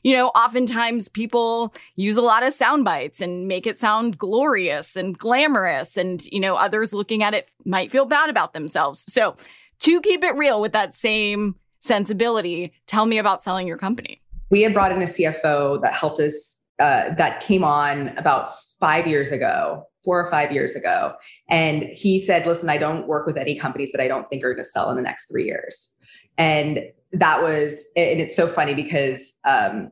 you 0.02 0.14
know 0.14 0.28
oftentimes 0.28 1.08
people 1.08 1.74
use 1.94 2.16
a 2.16 2.22
lot 2.22 2.42
of 2.42 2.52
sound 2.52 2.84
bites 2.84 3.20
and 3.20 3.46
make 3.46 3.66
it 3.66 3.78
sound 3.78 4.18
glorious 4.18 4.96
and 4.96 5.18
glamorous 5.18 5.96
and 5.96 6.24
you 6.26 6.40
know 6.40 6.56
others 6.56 6.92
looking 6.92 7.22
at 7.22 7.34
it 7.34 7.50
might 7.64 7.92
feel 7.92 8.06
bad 8.06 8.30
about 8.30 8.54
themselves 8.54 9.04
so 9.12 9.36
to 9.78 10.00
keep 10.00 10.24
it 10.24 10.34
real 10.36 10.60
with 10.60 10.72
that 10.72 10.94
same 10.94 11.54
sensibility 11.80 12.72
tell 12.86 13.04
me 13.04 13.18
about 13.18 13.42
selling 13.42 13.68
your 13.68 13.78
company 13.78 14.21
we 14.52 14.60
had 14.60 14.74
brought 14.74 14.92
in 14.92 15.00
a 15.00 15.06
CFO 15.06 15.80
that 15.80 15.94
helped 15.94 16.20
us, 16.20 16.62
uh, 16.78 17.14
that 17.16 17.40
came 17.40 17.64
on 17.64 18.08
about 18.18 18.50
five 18.78 19.06
years 19.06 19.32
ago, 19.32 19.82
four 20.04 20.22
or 20.22 20.30
five 20.30 20.52
years 20.52 20.76
ago. 20.76 21.14
And 21.48 21.84
he 21.84 22.20
said, 22.20 22.46
listen, 22.46 22.68
I 22.68 22.76
don't 22.76 23.08
work 23.08 23.26
with 23.26 23.38
any 23.38 23.58
companies 23.58 23.92
that 23.92 24.00
I 24.00 24.08
don't 24.08 24.28
think 24.28 24.44
are 24.44 24.52
going 24.52 24.62
to 24.62 24.70
sell 24.70 24.90
in 24.90 24.96
the 24.96 25.02
next 25.02 25.28
three 25.30 25.46
years. 25.46 25.96
And 26.36 26.80
that 27.12 27.42
was, 27.42 27.82
and 27.96 28.20
it's 28.20 28.36
so 28.36 28.46
funny 28.46 28.74
because, 28.74 29.32
um, 29.44 29.90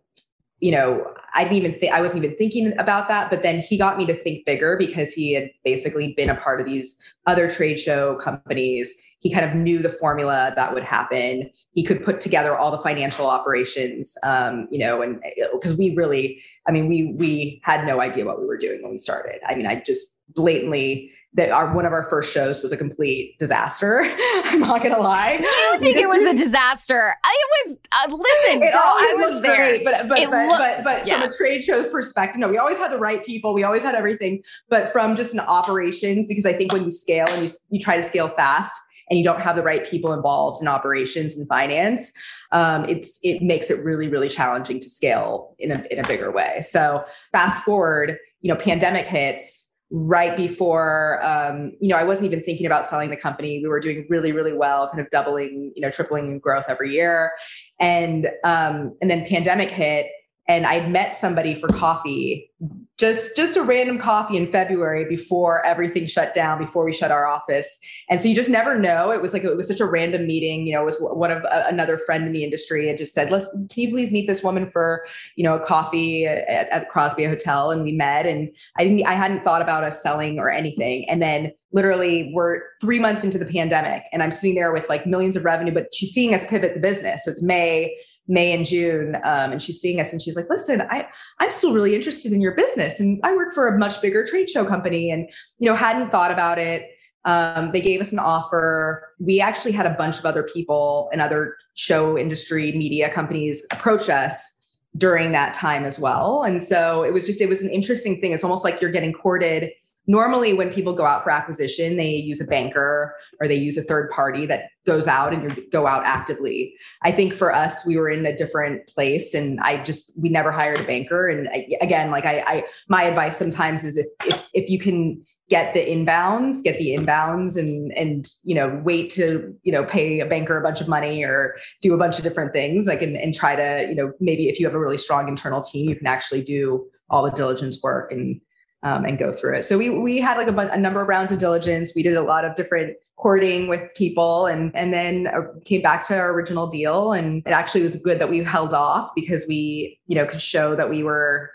you 0.60 0.70
know, 0.70 1.04
I 1.34 1.44
didn't 1.44 1.56
even 1.56 1.78
think 1.78 1.92
I 1.92 2.00
wasn't 2.00 2.24
even 2.24 2.36
thinking 2.36 2.76
about 2.78 3.08
that. 3.08 3.30
But 3.30 3.42
then 3.42 3.60
he 3.60 3.78
got 3.78 3.96
me 3.96 4.06
to 4.06 4.14
think 4.14 4.44
bigger 4.44 4.76
because 4.76 5.12
he 5.12 5.32
had 5.32 5.50
basically 5.64 6.14
been 6.16 6.30
a 6.30 6.34
part 6.34 6.60
of 6.60 6.66
these 6.66 6.98
other 7.26 7.50
trade 7.50 7.78
show 7.78 8.16
companies 8.16 8.94
he 9.20 9.30
kind 9.30 9.44
of 9.44 9.54
knew 9.54 9.80
the 9.80 9.90
formula 9.90 10.52
that 10.56 10.75
would 10.75 10.82
happen. 10.82 11.50
He 11.73 11.85
could 11.85 12.02
put 12.02 12.23
together 12.23 12.56
all 12.56 12.70
the 12.70 12.82
financial 12.82 13.28
operations, 13.28 14.16
um, 14.23 14.66
you 14.70 14.78
know, 14.78 15.02
and 15.02 15.23
because 15.52 15.76
we 15.76 15.94
really, 15.94 16.42
I 16.66 16.73
mean, 16.73 16.88
we 16.88 17.14
we 17.18 17.61
had 17.62 17.87
no 17.87 18.00
idea 18.00 18.25
what 18.25 18.40
we 18.40 18.46
were 18.46 18.56
doing 18.56 18.82
when 18.82 18.92
we 18.92 18.99
started. 18.99 19.40
I 19.46 19.54
mean, 19.54 19.66
I 19.66 19.82
just 19.85 20.18
blatantly 20.35 21.12
that 21.34 21.50
our 21.50 21.72
one 21.75 21.87
of 21.87 21.92
our 21.92 22.02
first 22.02 22.32
shows 22.32 22.62
was 22.62 22.72
a 22.72 22.76
complete 22.76 23.38
disaster. 23.38 24.02
I'm 24.44 24.60
not 24.60 24.82
gonna 24.82 24.99
lie. 24.99 25.34
You 25.34 25.78
think 25.78 25.96
it 25.96 26.08
was 26.08 26.22
a 26.22 26.34
disaster? 26.44 27.14
It 27.25 27.68
was. 27.68 27.76
Uh, 27.92 28.16
listen, 28.16 28.62
it 28.62 28.72
girl, 28.72 28.80
I 28.82 29.28
was 29.30 29.40
there. 29.40 29.56
Great, 29.56 29.84
but 29.84 30.08
but 30.08 30.28
but, 30.28 30.49
looked, 30.49 30.58
but, 30.58 30.84
but 30.84 31.06
yeah. 31.06 31.20
from 31.20 31.30
a 31.30 31.37
trade 31.37 31.62
show 31.62 31.88
perspective, 31.88 32.40
no, 32.40 32.49
we 32.49 32.58
always 32.58 32.78
had 32.78 32.90
the 32.90 32.99
right 32.99 33.25
people. 33.25 33.54
We 33.54 33.62
always 33.62 33.82
had 33.82 33.94
everything. 33.94 34.42
But 34.68 34.90
from 34.90 35.14
just 35.14 35.32
an 35.32 35.40
operations, 35.40 36.26
because 36.26 36.46
I 36.46 36.52
think 36.52 36.72
when 36.72 36.84
you 36.84 36.90
scale 36.90 37.28
and 37.28 37.46
you 37.46 37.54
you 37.70 37.78
try 37.78 37.96
to 37.96 38.02
scale 38.02 38.30
fast, 38.37 38.72
and 39.08 39.18
you 39.18 39.25
don't 39.25 39.40
have 39.40 39.54
the 39.54 39.62
right 39.62 39.84
people 39.87 40.12
involved 40.12 40.60
in 40.60 40.66
operations 40.66 41.37
and 41.37 41.46
finance, 41.46 42.10
um, 42.50 42.84
it's 42.87 43.20
it 43.22 43.40
makes 43.40 43.70
it 43.70 43.84
really 43.84 44.08
really 44.08 44.28
challenging 44.28 44.80
to 44.80 44.90
scale 44.90 45.54
in 45.60 45.70
a 45.70 45.84
in 45.92 46.04
a 46.04 46.08
bigger 46.08 46.32
way. 46.32 46.60
So 46.62 47.04
fast 47.30 47.62
forward, 47.62 48.18
you 48.40 48.52
know, 48.52 48.58
pandemic 48.58 49.06
hits 49.06 49.69
right 49.90 50.37
before 50.37 51.20
um, 51.25 51.73
you 51.80 51.88
know 51.88 51.97
i 51.97 52.04
wasn't 52.04 52.25
even 52.25 52.42
thinking 52.42 52.66
about 52.66 52.87
selling 52.87 53.11
the 53.11 53.16
company. 53.16 53.61
We 53.62 53.68
were 53.68 53.80
doing 53.80 54.06
really 54.09 54.32
really 54.32 54.52
well 54.52 54.88
kind 54.88 55.00
of 55.00 55.11
doubling 55.11 55.73
you 55.75 55.82
know 55.82 55.90
tripling 55.90 56.30
in 56.30 56.38
growth 56.38 56.66
every 56.68 56.92
year. 56.92 57.32
And 57.80 58.28
um, 58.44 58.97
and 59.00 59.11
then 59.11 59.26
pandemic 59.26 59.70
hit 59.70 60.06
and 60.50 60.66
I'd 60.66 60.90
met 60.90 61.14
somebody 61.14 61.54
for 61.54 61.69
coffee, 61.69 62.50
just 62.99 63.37
just 63.37 63.57
a 63.57 63.62
random 63.62 63.99
coffee 63.99 64.37
in 64.37 64.50
February 64.50 65.04
before 65.04 65.64
everything 65.64 66.07
shut 66.07 66.35
down, 66.35 66.59
before 66.59 66.85
we 66.85 66.92
shut 66.92 67.12
our 67.12 67.25
office. 67.25 67.78
And 68.09 68.21
so 68.21 68.26
you 68.26 68.35
just 68.35 68.50
never 68.50 68.76
know. 68.76 69.12
It 69.12 69.23
was 69.23 69.33
like 69.33 69.45
it 69.45 69.57
was 69.57 69.69
such 69.69 69.78
a 69.78 69.87
random 69.87 70.26
meeting. 70.26 70.66
You 70.66 70.75
know, 70.75 70.83
it 70.83 70.87
was 70.87 70.97
one 70.99 71.30
of 71.30 71.45
uh, 71.45 71.62
another 71.69 71.99
friend 71.99 72.26
in 72.26 72.33
the 72.33 72.42
industry 72.42 72.88
and 72.88 72.99
just 72.99 73.14
said, 73.14 73.30
"Let's 73.30 73.49
can 73.49 73.69
you 73.76 73.90
please 73.90 74.11
meet 74.11 74.26
this 74.26 74.42
woman 74.42 74.69
for 74.73 75.07
you 75.37 75.45
know 75.45 75.54
a 75.54 75.61
coffee 75.61 76.26
at, 76.26 76.69
at 76.69 76.88
Crosby 76.88 77.26
Hotel?" 77.26 77.71
And 77.71 77.85
we 77.85 77.92
met, 77.92 78.26
and 78.26 78.50
I 78.76 78.83
didn't 78.83 79.07
I 79.07 79.14
hadn't 79.14 79.45
thought 79.45 79.62
about 79.62 79.85
us 79.85 80.02
selling 80.02 80.40
or 80.40 80.50
anything, 80.50 81.09
and 81.09 81.23
then 81.23 81.52
literally 81.73 82.33
we're 82.35 82.62
three 82.80 82.99
months 82.99 83.23
into 83.23 83.38
the 83.38 83.47
pandemic 83.47 84.02
and 84.12 84.23
i'm 84.23 84.33
sitting 84.33 84.54
there 84.54 84.73
with 84.73 84.88
like 84.88 85.07
millions 85.07 85.37
of 85.37 85.45
revenue 85.45 85.73
but 85.73 85.95
she's 85.95 86.11
seeing 86.11 86.35
us 86.35 86.45
pivot 86.47 86.75
the 86.75 86.80
business 86.80 87.25
so 87.25 87.30
it's 87.30 87.42
may 87.42 87.95
May 88.30 88.52
and 88.52 88.64
June, 88.64 89.16
um, 89.16 89.52
and 89.52 89.60
she's 89.60 89.80
seeing 89.80 90.00
us, 90.00 90.12
and 90.12 90.22
she's 90.22 90.37
like, 90.37 90.49
"Listen, 90.49 90.82
I 90.88 91.06
I'm 91.40 91.50
still 91.50 91.75
really 91.75 91.94
interested 91.94 92.32
in 92.32 92.40
your 92.40 92.54
business, 92.54 93.00
and 93.00 93.20
I 93.25 93.34
work 93.34 93.52
for 93.52 93.68
a 93.68 93.78
much 93.78 94.00
bigger 94.00 94.25
trade 94.25 94.49
show 94.49 94.64
company, 94.64 95.10
and 95.10 95.28
you 95.58 95.68
know 95.68 95.76
hadn't 95.76 96.10
thought 96.10 96.30
about 96.30 96.58
it." 96.58 96.88
Um, 97.25 97.70
they 97.72 97.80
gave 97.80 98.00
us 98.00 98.12
an 98.12 98.18
offer. 98.18 99.06
We 99.18 99.40
actually 99.40 99.72
had 99.72 99.84
a 99.84 99.94
bunch 99.94 100.18
of 100.18 100.25
other 100.25 100.42
people 100.42 101.10
and 101.12 101.20
other 101.20 101.56
show 101.75 102.16
industry 102.16 102.72
media 102.72 103.12
companies 103.12 103.66
approach 103.70 104.08
us 104.08 104.56
during 104.96 105.32
that 105.32 105.54
time 105.54 105.84
as 105.84 105.99
well. 105.99 106.42
And 106.42 106.62
so 106.62 107.02
it 107.02 107.12
was 107.12 107.26
just, 107.26 107.40
it 107.40 107.49
was 107.49 107.62
an 107.62 107.70
interesting 107.70 108.20
thing. 108.20 108.32
It's 108.32 108.42
almost 108.42 108.64
like 108.64 108.80
you're 108.80 108.90
getting 108.90 109.12
courted. 109.12 109.70
Normally, 110.11 110.55
when 110.55 110.73
people 110.73 110.93
go 110.93 111.05
out 111.05 111.23
for 111.23 111.31
acquisition, 111.31 111.97
they 111.97 112.11
use 112.11 112.40
a 112.40 112.45
banker 112.45 113.14
or 113.40 113.47
they 113.47 113.55
use 113.55 113.79
a 113.79 113.83
third 113.83 114.11
party 114.11 114.45
that 114.47 114.64
goes 114.85 115.07
out 115.07 115.33
and 115.33 115.45
you 115.45 115.71
go 115.71 115.87
out 115.87 116.05
actively. 116.05 116.75
I 117.02 117.12
think 117.12 117.33
for 117.33 117.55
us, 117.55 117.87
we 117.87 117.97
were 117.97 118.11
in 118.11 118.26
a 118.26 118.37
different 118.37 118.88
place, 118.88 119.35
and 119.35 119.61
I 119.61 119.85
just 119.85 120.11
we 120.19 120.29
never 120.29 120.50
hired 120.50 120.81
a 120.81 120.83
banker. 120.83 121.29
And 121.29 121.49
I, 121.49 121.69
again, 121.81 122.11
like 122.11 122.25
I, 122.25 122.40
I, 122.40 122.64
my 122.88 123.05
advice 123.05 123.37
sometimes 123.37 123.85
is 123.85 123.97
if 123.97 124.07
if, 124.25 124.49
if 124.52 124.69
you 124.69 124.81
can 124.81 125.25
get 125.49 125.75
the 125.75 125.81
inbounds, 125.81 126.61
get 126.61 126.76
the 126.79 126.88
inbounds 126.88 127.57
and 127.57 127.93
and 127.93 128.26
you 128.43 128.57
know, 128.57 128.81
wait 128.83 129.11
to, 129.11 129.55
you 129.62 129.71
know, 129.71 129.85
pay 129.85 130.19
a 130.19 130.26
banker 130.26 130.59
a 130.59 130.62
bunch 130.62 130.81
of 130.81 130.88
money 130.88 131.23
or 131.23 131.57
do 131.83 131.95
a 131.95 131.99
bunch 131.99 132.19
of 132.19 132.25
different 132.25 132.52
things 132.52 132.88
like 132.88 133.00
and, 133.00 133.17
and 133.17 133.33
try 133.33 133.55
to, 133.55 133.87
you 133.88 133.95
know, 133.95 134.11
maybe 134.19 134.49
if 134.49 134.59
you 134.59 134.67
have 134.67 134.75
a 134.75 134.81
really 134.81 134.97
strong 134.97 135.29
internal 135.29 135.62
team, 135.62 135.88
you 135.88 135.95
can 135.95 136.09
actually 136.09 136.43
do 136.43 136.85
all 137.11 137.23
the 137.23 137.31
diligence 137.31 137.81
work 137.81 138.11
and 138.11 138.40
um, 138.82 139.04
and 139.04 139.18
go 139.18 139.32
through 139.32 139.56
it. 139.56 139.64
So 139.64 139.76
we 139.78 139.90
we 139.90 140.18
had 140.18 140.37
like 140.37 140.49
a, 140.49 140.56
a 140.72 140.78
number 140.78 141.00
of 141.00 141.08
rounds 141.08 141.32
of 141.32 141.38
diligence. 141.38 141.92
We 141.94 142.02
did 142.02 142.16
a 142.16 142.22
lot 142.22 142.44
of 142.44 142.54
different 142.54 142.96
courting 143.16 143.68
with 143.68 143.82
people 143.94 144.46
and 144.46 144.75
and 144.75 144.92
then 144.92 145.26
uh, 145.26 145.42
came 145.64 145.82
back 145.82 146.06
to 146.06 146.16
our 146.16 146.32
original 146.32 146.66
deal 146.66 147.12
and 147.12 147.42
it 147.46 147.50
actually 147.50 147.82
was 147.82 147.96
good 147.96 148.18
that 148.18 148.30
we 148.30 148.42
held 148.42 148.72
off 148.72 149.10
because 149.14 149.44
we 149.46 149.99
you 150.06 150.14
know 150.14 150.25
could 150.25 150.40
show 150.40 150.75
that 150.75 150.88
we 150.88 151.02
were 151.02 151.50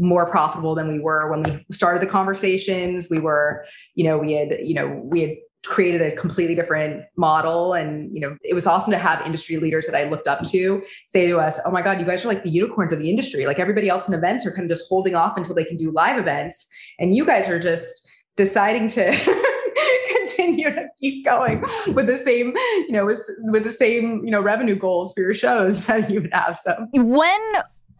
more 0.00 0.26
profitable 0.30 0.74
than 0.74 0.88
we 0.88 0.98
were 0.98 1.30
when 1.30 1.42
we 1.42 1.64
started 1.74 2.00
the 2.00 2.06
conversations. 2.06 3.08
We 3.10 3.18
were, 3.18 3.64
you 3.94 4.04
know, 4.04 4.18
we 4.18 4.32
had, 4.32 4.56
you 4.62 4.74
know, 4.74 4.88
we 5.04 5.20
had 5.20 5.30
created 5.64 6.00
a 6.00 6.12
completely 6.12 6.54
different 6.54 7.04
model. 7.16 7.74
And 7.74 8.14
you 8.14 8.20
know 8.20 8.36
it 8.42 8.54
was 8.54 8.66
awesome 8.66 8.90
to 8.92 8.98
have 8.98 9.24
industry 9.24 9.56
leaders 9.56 9.86
that 9.86 9.94
i 9.94 10.04
looked 10.04 10.28
up 10.28 10.42
to 10.50 10.82
say 11.06 11.26
to 11.26 11.38
us 11.38 11.58
oh 11.64 11.70
my 11.70 11.82
god 11.82 12.00
you 12.00 12.06
guys 12.06 12.24
are 12.24 12.28
like 12.28 12.42
the 12.42 12.50
unicorns 12.50 12.92
of 12.92 12.98
the 12.98 13.10
industry. 13.10 13.46
Like 13.46 13.58
everybody 13.58 13.88
else 13.88 14.08
in 14.08 14.14
events 14.14 14.46
are 14.46 14.52
kind 14.52 14.70
of 14.70 14.76
just 14.76 14.88
holding 14.88 15.14
off 15.14 15.36
until 15.36 15.54
they 15.54 15.64
can 15.64 15.76
do 15.76 15.90
live 15.90 16.18
events. 16.18 16.66
And 16.98 17.14
you 17.14 17.24
guys 17.24 17.48
are 17.48 17.58
just 17.58 18.08
deciding 18.36 18.88
to 18.88 19.04
continue 20.16 20.70
to 20.70 20.86
keep 20.98 21.24
going 21.24 21.62
with 21.94 22.06
the 22.06 22.16
same 22.16 22.56
you 22.56 22.92
know 22.92 23.06
with, 23.06 23.28
with 23.44 23.64
the 23.64 23.70
same 23.70 24.24
you 24.24 24.30
know 24.30 24.40
revenue 24.40 24.76
goals 24.76 25.12
for 25.12 25.20
your 25.20 25.34
shows 25.34 25.84
that 25.86 26.10
you 26.10 26.22
would 26.22 26.32
have. 26.32 26.56
So 26.56 26.86
when 26.92 27.40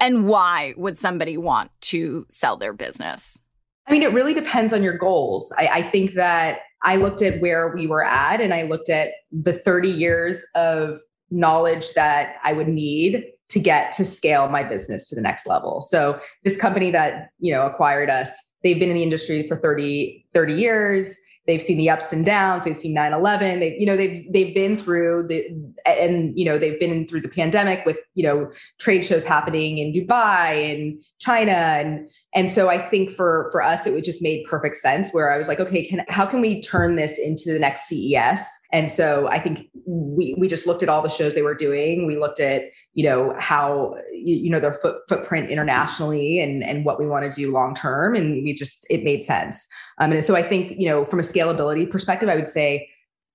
and 0.00 0.26
why 0.26 0.74
would 0.76 0.96
somebody 0.96 1.36
want 1.36 1.70
to 1.82 2.26
sell 2.30 2.56
their 2.56 2.72
business? 2.72 3.42
I 3.90 3.92
mean, 3.92 4.02
it 4.04 4.12
really 4.12 4.34
depends 4.34 4.72
on 4.72 4.84
your 4.84 4.96
goals. 4.96 5.52
I, 5.58 5.66
I, 5.66 5.82
think 5.82 6.12
that 6.12 6.60
I 6.84 6.94
looked 6.94 7.22
at 7.22 7.40
where 7.40 7.74
we 7.74 7.88
were 7.88 8.04
at 8.04 8.40
and 8.40 8.54
I 8.54 8.62
looked 8.62 8.88
at 8.88 9.08
the 9.32 9.52
30 9.52 9.88
years 9.88 10.46
of 10.54 11.00
knowledge 11.32 11.92
that 11.94 12.36
I 12.44 12.52
would 12.52 12.68
need 12.68 13.24
to 13.48 13.58
get 13.58 13.90
to 13.94 14.04
scale 14.04 14.48
my 14.48 14.62
business 14.62 15.08
to 15.08 15.16
the 15.16 15.20
next 15.20 15.44
level. 15.44 15.80
So 15.80 16.20
this 16.44 16.56
company 16.56 16.92
that, 16.92 17.30
you 17.40 17.52
know, 17.52 17.62
acquired 17.62 18.08
us, 18.08 18.30
they've 18.62 18.78
been 18.78 18.90
in 18.90 18.94
the 18.94 19.02
industry 19.02 19.48
for 19.48 19.56
30, 19.56 20.24
30 20.34 20.52
years 20.52 21.18
they've 21.46 21.62
seen 21.62 21.78
the 21.78 21.90
ups 21.90 22.12
and 22.12 22.24
downs 22.24 22.64
they've 22.64 22.76
seen 22.76 22.94
9-11 22.94 23.58
they 23.58 23.76
you 23.78 23.86
know 23.86 23.96
they've 23.96 24.20
they've 24.32 24.54
been 24.54 24.76
through 24.76 25.26
the 25.26 25.44
and 25.86 26.38
you 26.38 26.44
know 26.44 26.58
they've 26.58 26.78
been 26.78 27.06
through 27.06 27.20
the 27.20 27.28
pandemic 27.28 27.84
with 27.84 27.98
you 28.14 28.22
know 28.22 28.50
trade 28.78 29.04
shows 29.04 29.24
happening 29.24 29.78
in 29.78 29.92
dubai 29.92 30.72
and 30.72 31.02
china 31.18 31.50
and 31.52 32.08
and 32.34 32.50
so 32.50 32.68
i 32.68 32.78
think 32.78 33.10
for 33.10 33.48
for 33.50 33.62
us 33.62 33.86
it 33.86 33.92
would 33.92 34.04
just 34.04 34.22
made 34.22 34.44
perfect 34.46 34.76
sense 34.76 35.10
where 35.10 35.32
i 35.32 35.38
was 35.38 35.48
like 35.48 35.60
okay 35.60 35.86
can 35.86 36.04
how 36.08 36.24
can 36.24 36.40
we 36.40 36.60
turn 36.62 36.96
this 36.96 37.18
into 37.18 37.52
the 37.52 37.58
next 37.58 37.88
ces 37.88 38.46
and 38.72 38.90
so 38.90 39.28
i 39.28 39.38
think 39.38 39.70
we 39.90 40.34
we 40.38 40.48
just 40.48 40.66
looked 40.66 40.82
at 40.82 40.88
all 40.88 41.02
the 41.02 41.08
shows 41.08 41.34
they 41.34 41.42
were 41.42 41.54
doing. 41.54 42.06
We 42.06 42.16
looked 42.16 42.40
at 42.40 42.64
you 42.94 43.04
know 43.04 43.34
how 43.38 43.94
you 44.12 44.50
know 44.50 44.60
their 44.60 44.74
foot, 44.74 44.96
footprint 45.08 45.50
internationally 45.50 46.40
and 46.40 46.62
and 46.62 46.84
what 46.84 46.98
we 46.98 47.06
want 47.06 47.30
to 47.30 47.40
do 47.40 47.50
long 47.50 47.74
term. 47.74 48.14
And 48.14 48.42
we 48.44 48.52
just 48.52 48.86
it 48.90 49.02
made 49.02 49.24
sense. 49.24 49.66
Um, 49.98 50.12
and 50.12 50.24
so 50.24 50.36
i 50.36 50.42
think 50.42 50.74
you 50.78 50.88
know 50.88 51.04
from 51.04 51.18
a 51.18 51.22
scalability 51.22 51.90
perspective 51.90 52.28
i 52.28 52.36
would 52.36 52.46
say 52.46 52.88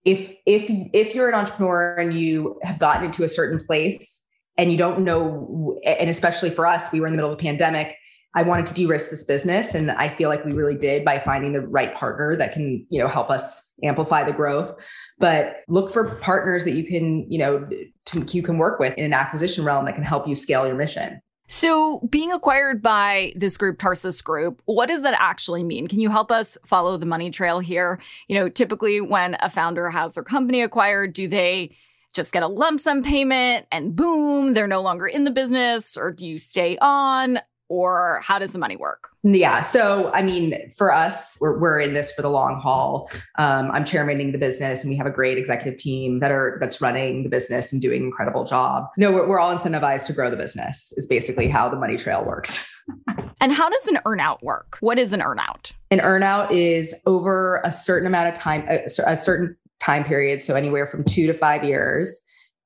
if 0.04 0.34
if 0.46 0.70
if 0.94 1.14
you're 1.14 1.30
an 1.30 1.36
entrepreneur 1.36 1.96
and 1.96 2.14
you 2.14 2.60
have 2.64 2.80
gotten 2.80 3.06
into 3.06 3.24
a 3.24 3.30
certain 3.30 3.64
place 3.66 4.24
and 4.58 4.72
you 4.72 4.78
don't 4.78 5.00
know 5.02 5.80
and 5.86 6.10
especially 6.10 6.50
for 6.50 6.66
us 6.66 6.92
we 6.92 7.00
were 7.00 7.08
in 7.08 7.14
the 7.14 7.18
middle 7.18 7.32
of 7.32 7.38
a 7.38 7.42
pandemic 7.42 7.98
I 8.36 8.44
wanted 8.44 8.68
to 8.68 8.74
de-risk 8.74 9.10
this 9.10 9.24
business, 9.24 9.74
and 9.74 9.92
I 9.92 10.10
feel 10.10 10.30
like 10.30 10.44
we 10.44 10.52
really 10.52 10.76
did 10.76 11.06
by 11.06 11.20
finding 11.20 11.54
the 11.54 11.62
right 11.62 11.96
partner 11.96 12.36
that 12.36 12.52
can, 12.52 12.86
you 12.90 13.02
know, 13.02 13.08
help 13.08 13.30
us 13.30 13.72
amplify 13.82 14.26
the 14.26 14.34
growth. 14.34 14.76
But 15.20 15.58
look 15.70 15.94
for 15.94 16.16
partners 16.18 16.66
that 16.66 16.74
you 16.74 16.84
can, 16.84 17.32
you 17.32 17.40
know, 17.40 17.68
to, 18.08 18.20
you 18.32 18.44
can 18.44 18.58
work 18.58 18.78
with 18.80 18.98
in 18.98 19.06
an 19.06 19.14
acquisition 19.14 19.64
realm 19.64 19.86
that 19.86 19.96
can 19.96 20.04
help 20.04 20.28
you 20.28 20.36
scale 20.36 20.68
your 20.68 20.76
mission. 20.76 21.22
So, 21.48 22.02
being 22.10 22.32
acquired 22.32 22.82
by 22.82 23.32
this 23.36 23.56
group, 23.56 23.78
Tarsus 23.78 24.22
Group, 24.22 24.62
what 24.66 24.88
does 24.88 25.04
that 25.04 25.16
actually 25.20 25.64
mean? 25.64 25.88
Can 25.88 26.00
you 26.00 26.10
help 26.10 26.32
us 26.32 26.58
follow 26.66 26.98
the 26.98 27.06
money 27.06 27.30
trail 27.30 27.60
here? 27.60 28.00
You 28.28 28.36
know, 28.36 28.50
typically 28.50 29.00
when 29.00 29.38
a 29.40 29.50
founder 29.50 29.90
has 29.92 30.16
their 30.16 30.24
company 30.24 30.62
acquired, 30.62 31.14
do 31.14 31.28
they 31.28 31.78
just 32.14 32.34
get 32.34 32.44
a 32.44 32.48
lump 32.48 32.80
sum 32.80 33.04
payment 33.04 33.68
and 33.72 33.96
boom, 33.96 34.54
they're 34.54 34.68
no 34.68 34.82
longer 34.82 35.06
in 35.06 35.24
the 35.24 35.32
business, 35.32 35.96
or 35.96 36.12
do 36.12 36.26
you 36.26 36.40
stay 36.40 36.78
on? 36.82 37.40
Or 37.70 38.22
how 38.24 38.38
does 38.38 38.52
the 38.52 38.60
money 38.60 38.76
work? 38.76 39.10
Yeah. 39.24 39.62
So, 39.62 40.12
I 40.14 40.22
mean, 40.22 40.70
for 40.70 40.94
us, 40.94 41.38
we're, 41.42 41.58
we're 41.58 41.80
in 41.80 41.94
this 41.94 42.12
for 42.12 42.22
the 42.22 42.30
long 42.30 42.60
haul. 42.60 43.10
Um, 43.38 43.72
I'm 43.72 43.84
chairmaning 43.84 44.32
the 44.32 44.38
business 44.38 44.84
and 44.84 44.90
we 44.90 44.98
have 44.98 45.08
a 45.08 45.12
great 45.12 45.38
executive 45.38 45.80
team 45.80 46.20
that 46.20 46.32
are, 46.32 46.58
that's 46.60 46.80
running 46.80 47.24
the 47.24 47.30
business 47.30 47.74
and 47.74 47.82
doing 47.82 48.02
an 48.02 48.08
incredible 48.08 48.44
job. 48.44 48.86
No, 48.98 49.12
we're, 49.12 49.28
we're 49.28 49.40
all 49.40 49.56
incentivized 49.56 50.06
to 50.08 50.14
grow 50.14 50.30
the 50.30 50.38
business 50.38 50.94
is 50.96 51.06
basically 51.08 51.48
how 51.48 51.68
the 51.70 51.78
money 51.78 51.98
trail 51.98 52.24
works. 52.24 52.68
and 53.42 53.52
how 53.52 53.70
does 53.70 53.88
an 53.88 53.98
earnout 54.06 54.44
work? 54.44 54.78
What 54.82 55.00
is 55.00 55.12
an 55.12 55.22
earnout? 55.22 55.74
An 55.90 56.00
earnout 56.00 56.52
is 56.52 56.94
over 57.08 57.62
a 57.64 57.72
certain 57.72 58.06
amount 58.06 58.30
of 58.30 58.36
time, 58.36 58.66
a, 58.70 58.86
a 59.08 59.18
certain 59.18 59.56
time 59.82 60.04
period. 60.04 60.44
So 60.44 60.56
anywhere 60.56 60.86
from 60.88 61.04
two 61.04 61.26
to 61.28 61.34
five 61.34 61.64
years. 61.64 62.22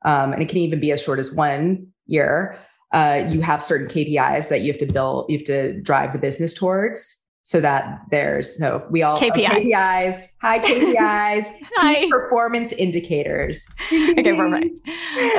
Um, 0.05 0.33
and 0.33 0.41
it 0.41 0.49
can 0.49 0.59
even 0.59 0.79
be 0.79 0.91
as 0.91 1.01
short 1.01 1.19
as 1.19 1.31
one 1.31 1.87
year 2.05 2.57
uh, 2.91 3.25
you 3.29 3.41
have 3.41 3.63
certain 3.63 3.87
KPIs 3.87 4.49
that 4.49 4.61
you 4.61 4.71
have 4.71 4.79
to 4.79 4.91
build, 4.91 5.25
you 5.29 5.37
have 5.39 5.45
to 5.45 5.81
drive 5.81 6.11
the 6.11 6.19
business 6.19 6.53
towards 6.53 7.15
so 7.49 7.59
that 7.59 8.01
there's 8.11 8.59
so 8.59 8.85
we 8.91 9.01
all 9.01 9.17
KPI. 9.17 9.47
KPIs, 9.47 10.25
high 10.39 10.59
KPIs, 10.63 11.45
high 11.77 12.07
performance 12.07 12.71
indicators. 12.73 13.67
okay, 13.91 14.35
perfect. 14.35 14.69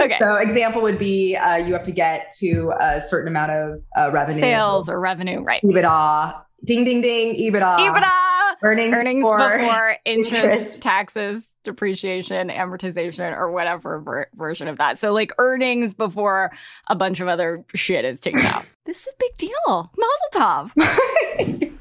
Okay. 0.01 0.17
So 0.19 0.37
example 0.37 0.83
would 0.83 0.99
be 0.99 1.37
uh, 1.37 1.57
you 1.57 1.73
have 1.73 1.85
to 1.85 1.93
get 1.93 2.35
to 2.39 2.73
a 2.81 3.01
certain 3.01 3.29
amount 3.29 3.53
of 3.53 3.81
uh, 3.97 4.11
revenue, 4.11 4.41
sales 4.41 4.89
or 4.89 5.01
revenue, 5.01 5.43
right? 5.43 5.63
EBITDA, 5.63 6.43
ding, 6.65 6.85
ding, 6.85 7.01
ding, 7.01 7.35
EBITDA, 7.37 7.79
EBITDA, 7.79 8.30
earnings, 8.63 8.95
earnings 8.95 9.23
before, 9.23 9.59
before 9.59 9.97
interest, 10.05 10.35
interest, 10.35 10.83
taxes, 10.83 11.53
depreciation, 11.65 12.49
amortization, 12.49 13.37
or 13.37 13.51
whatever 13.51 14.01
ver- 14.01 14.29
version 14.35 14.69
of 14.69 14.79
that. 14.79 14.99
So, 14.99 15.13
like 15.13 15.33
earnings 15.39 15.95
before 15.95 16.53
a 16.89 16.97
bunch 16.97 17.21
of 17.21 17.29
other 17.29 17.65
shit 17.75 18.05
is 18.05 18.21
taken 18.21 18.41
out. 18.41 18.65
this 18.87 19.03
is 19.03 19.09
a 19.09 19.17
big 19.19 19.37
deal. 19.39 19.93
Mazel 19.97 20.31
tov. 20.35 20.73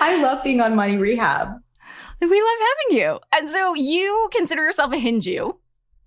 I 0.00 0.20
love 0.22 0.42
being 0.44 0.60
on 0.60 0.74
money 0.76 0.96
rehab. 0.96 1.48
We 2.20 2.26
love 2.28 2.58
having 2.60 2.98
you. 2.98 3.20
And 3.34 3.50
so, 3.50 3.74
you 3.74 4.28
consider 4.32 4.62
yourself 4.62 4.92
a 4.92 4.98
Hindu. 4.98 5.52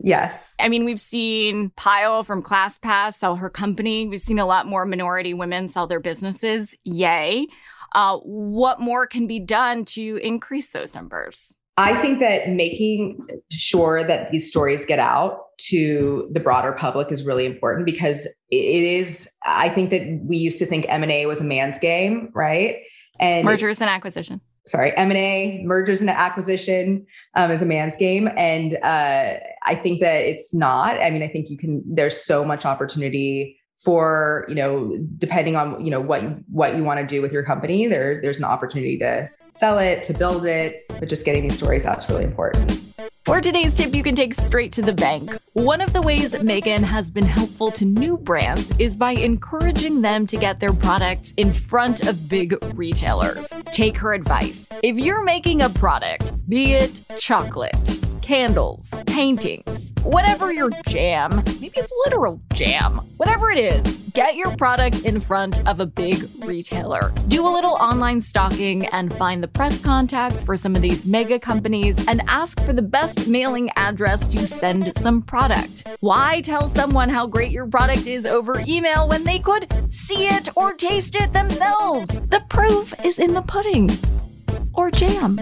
Yes. 0.01 0.55
I 0.59 0.69
mean, 0.69 0.85
we've 0.85 0.99
seen 0.99 1.71
Payal 1.71 2.25
from 2.25 2.41
ClassPass 2.41 3.15
sell 3.15 3.35
her 3.35 3.49
company. 3.49 4.07
We've 4.07 4.21
seen 4.21 4.39
a 4.39 4.45
lot 4.45 4.65
more 4.65 4.85
minority 4.85 5.33
women 5.33 5.69
sell 5.69 5.87
their 5.87 5.99
businesses. 5.99 6.75
Yay. 6.83 7.47
Uh, 7.93 8.17
what 8.19 8.79
more 8.79 9.07
can 9.07 9.27
be 9.27 9.39
done 9.39 9.83
to 9.83 10.19
increase 10.23 10.69
those 10.69 10.95
numbers? 10.95 11.55
I 11.77 11.95
think 11.95 12.19
that 12.19 12.49
making 12.49 13.25
sure 13.51 14.03
that 14.03 14.31
these 14.31 14.47
stories 14.49 14.85
get 14.85 14.99
out 14.99 15.57
to 15.69 16.29
the 16.33 16.39
broader 16.41 16.73
public 16.73 17.09
is 17.09 17.23
really 17.23 17.45
important 17.45 17.85
because 17.85 18.25
it 18.49 18.83
is. 18.83 19.29
I 19.45 19.69
think 19.69 19.89
that 19.91 20.21
we 20.25 20.35
used 20.35 20.59
to 20.59 20.65
think 20.65 20.85
M 20.89 21.03
and 21.03 21.11
A 21.11 21.25
was 21.25 21.39
a 21.39 21.43
man's 21.43 21.79
game, 21.79 22.31
right? 22.33 22.77
And 23.17 23.45
mergers 23.45 23.79
and 23.79 23.89
acquisition. 23.89 24.41
Sorry, 24.65 24.95
M 24.95 25.09
and 25.09 25.17
A 25.17 25.63
mergers 25.65 26.01
and 26.01 26.09
acquisition 26.09 27.05
um, 27.35 27.51
is 27.51 27.61
a 27.61 27.65
man's 27.65 27.97
game, 27.97 28.29
and 28.37 28.75
uh, 28.83 29.39
I 29.65 29.75
think 29.75 29.99
that 30.01 30.25
it's 30.25 30.53
not. 30.53 31.01
I 31.01 31.09
mean, 31.09 31.23
I 31.23 31.27
think 31.27 31.49
you 31.49 31.57
can. 31.57 31.83
There's 31.85 32.19
so 32.19 32.45
much 32.45 32.65
opportunity 32.65 33.59
for 33.83 34.45
you 34.49 34.55
know 34.55 34.97
depending 35.17 35.55
on 35.55 35.83
you 35.83 35.89
know 35.89 36.01
what 36.01 36.21
what 36.49 36.75
you 36.75 36.83
want 36.83 36.99
to 36.99 37.05
do 37.05 37.21
with 37.21 37.31
your 37.31 37.43
company 37.43 37.87
there 37.87 38.21
there's 38.21 38.37
an 38.37 38.43
opportunity 38.43 38.97
to 38.97 39.29
sell 39.55 39.79
it 39.79 40.03
to 40.03 40.13
build 40.13 40.45
it 40.45 40.85
but 40.99 41.07
just 41.07 41.23
getting 41.23 41.43
these 41.43 41.55
stories 41.55 41.85
out 41.85 41.97
is 41.97 42.09
really 42.09 42.25
important 42.25 42.88
For 43.25 43.41
today's 43.41 43.75
tip, 43.75 43.93
you 43.93 44.01
can 44.01 44.15
take 44.15 44.33
straight 44.33 44.71
to 44.71 44.81
the 44.81 44.93
bank. 44.93 45.37
One 45.53 45.81
of 45.81 45.91
the 45.91 46.01
ways 46.01 46.41
Megan 46.41 46.81
has 46.83 47.11
been 47.11 47.25
helpful 47.25 47.69
to 47.71 47.85
new 47.85 48.17
brands 48.17 48.71
is 48.79 48.95
by 48.95 49.11
encouraging 49.11 50.01
them 50.01 50.25
to 50.27 50.37
get 50.37 50.59
their 50.59 50.73
products 50.73 51.33
in 51.35 51.51
front 51.51 52.07
of 52.07 52.29
big 52.29 52.55
retailers. 52.75 53.57
Take 53.73 53.97
her 53.97 54.13
advice. 54.13 54.69
If 54.81 54.97
you're 54.97 55.23
making 55.23 55.61
a 55.61 55.69
product, 55.69 56.31
be 56.47 56.73
it 56.73 57.01
chocolate, 57.17 57.98
candles, 58.29 58.91
paintings, 59.07 59.91
whatever 60.03 60.53
your 60.53 60.69
jam, 60.87 61.43
maybe 61.59 61.71
it's 61.75 61.91
literal 62.05 62.39
jam, 62.53 62.97
whatever 63.17 63.49
it 63.49 63.57
is, 63.57 63.97
get 64.13 64.35
your 64.35 64.55
product 64.55 65.03
in 65.03 65.19
front 65.19 65.67
of 65.67 65.79
a 65.79 65.85
big 65.87 66.29
retailer. 66.45 67.11
Do 67.27 67.47
a 67.47 67.49
little 67.49 67.71
online 67.71 68.21
stalking 68.21 68.85
and 68.85 69.11
find 69.11 69.41
the 69.41 69.47
press 69.47 69.81
contact 69.81 70.35
for 70.45 70.55
some 70.55 70.75
of 70.75 70.83
these 70.83 71.07
mega 71.07 71.39
companies 71.39 71.97
and 72.07 72.21
ask 72.27 72.61
for 72.61 72.71
the 72.71 72.83
best 72.83 73.27
mailing 73.27 73.71
address 73.75 74.19
to 74.29 74.45
send 74.45 74.95
some 74.99 75.23
product. 75.23 75.87
Why 75.99 76.41
tell 76.41 76.69
someone 76.69 77.09
how 77.09 77.25
great 77.25 77.49
your 77.49 77.65
product 77.65 78.05
is 78.05 78.27
over 78.27 78.61
email 78.67 79.09
when 79.09 79.23
they 79.23 79.39
could 79.39 79.73
see 79.91 80.27
it 80.27 80.55
or 80.55 80.73
taste 80.75 81.15
it 81.15 81.33
themselves? 81.33 82.21
The 82.27 82.45
proof 82.47 82.93
is 83.03 83.17
in 83.17 83.33
the 83.33 83.41
pudding 83.41 83.89
or 84.75 84.91
jam. 84.91 85.41